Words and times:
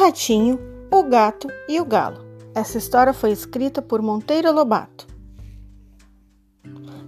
Ratinho, 0.00 0.58
o 0.90 1.02
Gato 1.02 1.46
e 1.68 1.78
o 1.78 1.84
Galo. 1.84 2.24
Essa 2.54 2.78
história 2.78 3.12
foi 3.12 3.32
escrita 3.32 3.82
por 3.82 4.00
Monteiro 4.00 4.50
Lobato. 4.50 5.06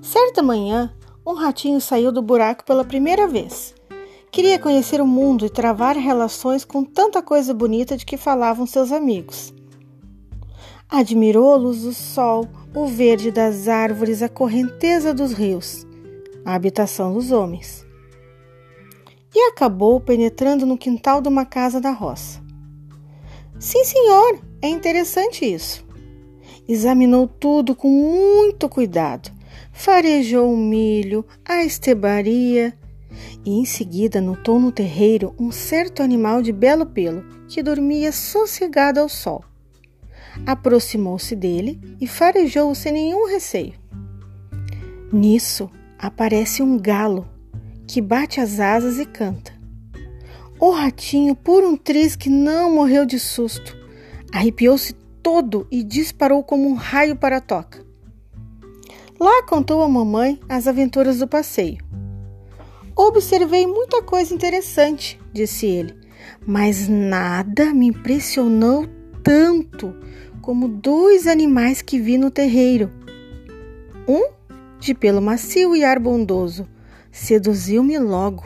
Certa 0.02 0.42
manhã, 0.42 0.94
um 1.26 1.32
ratinho 1.32 1.80
saiu 1.80 2.12
do 2.12 2.20
buraco 2.20 2.66
pela 2.66 2.84
primeira 2.84 3.26
vez. 3.26 3.74
Queria 4.30 4.58
conhecer 4.58 5.00
o 5.00 5.06
mundo 5.06 5.46
e 5.46 5.48
travar 5.48 5.96
relações 5.96 6.66
com 6.66 6.84
tanta 6.84 7.22
coisa 7.22 7.54
bonita 7.54 7.96
de 7.96 8.04
que 8.04 8.18
falavam 8.18 8.66
seus 8.66 8.92
amigos. 8.92 9.54
Admirou 10.86 11.54
a 11.54 11.56
luz 11.56 11.84
do 11.84 11.94
sol, 11.94 12.46
o 12.74 12.86
verde 12.86 13.30
das 13.30 13.68
árvores, 13.68 14.20
a 14.20 14.28
correnteza 14.28 15.14
dos 15.14 15.32
rios, 15.32 15.86
a 16.44 16.54
habitação 16.54 17.14
dos 17.14 17.32
homens. 17.32 17.86
E 19.34 19.48
acabou 19.48 19.98
penetrando 19.98 20.66
no 20.66 20.76
quintal 20.76 21.22
de 21.22 21.28
uma 21.30 21.46
casa 21.46 21.80
da 21.80 21.90
roça. 21.90 22.42
Sim, 23.62 23.84
senhor, 23.84 24.40
é 24.60 24.68
interessante 24.68 25.44
isso. 25.44 25.86
Examinou 26.68 27.28
tudo 27.28 27.76
com 27.76 27.88
muito 27.88 28.68
cuidado. 28.68 29.30
Farejou 29.72 30.52
o 30.52 30.56
milho, 30.56 31.24
a 31.44 31.62
estebaria 31.62 32.76
e 33.46 33.52
em 33.52 33.64
seguida 33.64 34.20
notou 34.20 34.58
no 34.58 34.72
terreiro 34.72 35.32
um 35.38 35.52
certo 35.52 36.02
animal 36.02 36.42
de 36.42 36.50
belo 36.50 36.86
pelo 36.86 37.22
que 37.46 37.62
dormia 37.62 38.10
sossegado 38.10 38.98
ao 38.98 39.08
sol. 39.08 39.44
Aproximou-se 40.44 41.36
dele 41.36 41.80
e 42.00 42.06
farejou-o 42.08 42.74
sem 42.74 42.90
nenhum 42.90 43.28
receio. 43.28 43.74
Nisso 45.12 45.70
aparece 46.00 46.64
um 46.64 46.76
galo 46.76 47.28
que 47.86 48.00
bate 48.00 48.40
as 48.40 48.58
asas 48.58 48.98
e 48.98 49.06
canta. 49.06 49.51
O 50.64 50.70
ratinho, 50.70 51.34
por 51.34 51.64
um 51.64 51.76
triz 51.76 52.14
que 52.14 52.30
não 52.30 52.72
morreu 52.72 53.04
de 53.04 53.18
susto, 53.18 53.76
arrepiou-se 54.32 54.92
todo 55.20 55.66
e 55.72 55.82
disparou 55.82 56.44
como 56.44 56.68
um 56.68 56.74
raio 56.74 57.16
para 57.16 57.38
a 57.38 57.40
toca. 57.40 57.84
Lá 59.18 59.42
contou 59.42 59.82
à 59.82 59.88
mamãe 59.88 60.38
as 60.48 60.68
aventuras 60.68 61.18
do 61.18 61.26
passeio. 61.26 61.78
Observei 62.94 63.66
muita 63.66 64.02
coisa 64.02 64.32
interessante, 64.32 65.20
disse 65.32 65.66
ele, 65.66 65.96
mas 66.46 66.86
nada 66.86 67.74
me 67.74 67.88
impressionou 67.88 68.86
tanto 69.20 69.92
como 70.40 70.68
dois 70.68 71.26
animais 71.26 71.82
que 71.82 71.98
vi 71.98 72.16
no 72.16 72.30
terreiro. 72.30 72.88
Um, 74.06 74.30
de 74.78 74.94
pelo 74.94 75.20
macio 75.20 75.74
e 75.74 75.82
ar 75.82 75.98
bondoso, 75.98 76.68
seduziu-me 77.10 77.98
logo. 77.98 78.44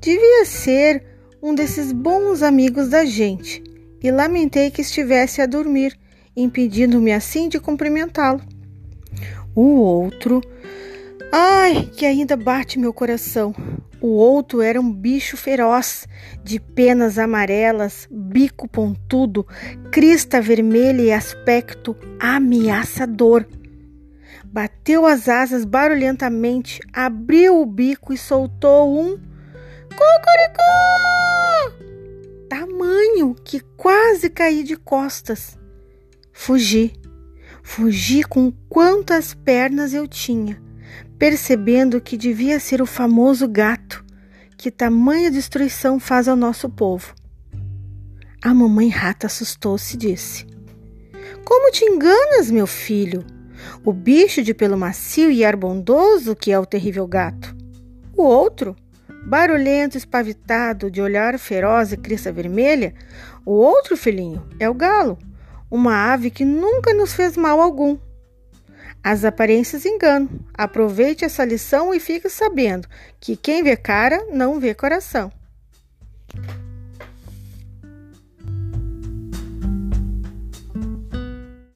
Devia 0.00 0.44
ser 0.44 1.11
um 1.42 1.54
desses 1.54 1.90
bons 1.90 2.40
amigos 2.40 2.88
da 2.88 3.04
gente, 3.04 3.62
e 4.00 4.10
lamentei 4.12 4.70
que 4.70 4.80
estivesse 4.80 5.42
a 5.42 5.46
dormir, 5.46 5.98
impedindo-me 6.36 7.12
assim 7.12 7.48
de 7.48 7.58
cumprimentá-lo. 7.58 8.40
O 9.54 9.80
outro. 9.80 10.40
Ai, 11.32 11.90
que 11.96 12.06
ainda 12.06 12.36
bate 12.36 12.78
meu 12.78 12.92
coração. 12.92 13.54
O 14.00 14.08
outro 14.08 14.62
era 14.62 14.80
um 14.80 14.92
bicho 14.92 15.36
feroz, 15.36 16.06
de 16.44 16.60
penas 16.60 17.18
amarelas, 17.18 18.06
bico 18.10 18.68
pontudo, 18.68 19.46
crista 19.90 20.40
vermelha 20.40 21.02
e 21.02 21.12
aspecto 21.12 21.96
ameaçador. 22.20 23.46
Bateu 24.44 25.06
as 25.06 25.28
asas 25.28 25.64
barulhentamente, 25.64 26.80
abriu 26.92 27.60
o 27.60 27.66
bico 27.66 28.12
e 28.12 28.18
soltou 28.18 29.00
um 29.00 29.18
Cucuricó! 29.92 31.21
Que 33.52 33.60
quase 33.76 34.30
caí 34.30 34.64
de 34.64 34.78
costas. 34.78 35.58
Fugi. 36.32 36.90
Fugi 37.62 38.22
com 38.22 38.50
quantas 38.66 39.34
pernas 39.34 39.92
eu 39.92 40.08
tinha, 40.08 40.58
percebendo 41.18 42.00
que 42.00 42.16
devia 42.16 42.58
ser 42.58 42.80
o 42.80 42.86
famoso 42.86 43.46
gato 43.46 44.02
que 44.56 44.70
tamanha 44.70 45.30
destruição 45.30 46.00
faz 46.00 46.28
ao 46.28 46.34
nosso 46.34 46.66
povo. 46.70 47.14
A 48.42 48.54
mamãe 48.54 48.88
rata 48.88 49.26
assustou-se 49.26 49.96
e 49.96 49.98
disse: 49.98 50.46
Como 51.44 51.70
te 51.70 51.84
enganas, 51.84 52.50
meu 52.50 52.66
filho? 52.66 53.22
O 53.84 53.92
bicho 53.92 54.42
de 54.42 54.54
pelo 54.54 54.78
macio 54.78 55.30
e 55.30 55.44
ar 55.44 55.56
bondoso 55.56 56.34
que 56.34 56.50
é 56.50 56.58
o 56.58 56.64
terrível 56.64 57.06
gato. 57.06 57.54
O 58.16 58.22
outro 58.22 58.74
barulhento, 59.24 59.96
espavitado, 59.96 60.90
de 60.90 61.00
olhar 61.00 61.38
feroz 61.38 61.92
e 61.92 61.96
crista 61.96 62.32
vermelha, 62.32 62.94
o 63.44 63.52
outro 63.52 63.96
filhinho 63.96 64.46
é 64.58 64.68
o 64.68 64.74
galo, 64.74 65.18
uma 65.70 66.12
ave 66.12 66.30
que 66.30 66.44
nunca 66.44 66.92
nos 66.92 67.14
fez 67.14 67.36
mal 67.36 67.60
algum. 67.60 67.98
As 69.02 69.24
aparências 69.24 69.84
enganam. 69.84 70.28
Aproveite 70.54 71.24
essa 71.24 71.44
lição 71.44 71.92
e 71.92 71.98
fique 71.98 72.28
sabendo 72.28 72.86
que 73.18 73.36
quem 73.36 73.62
vê 73.62 73.76
cara 73.76 74.26
não 74.30 74.60
vê 74.60 74.74
coração. 74.74 75.32